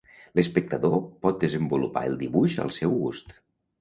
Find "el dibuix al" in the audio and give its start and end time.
2.13-2.77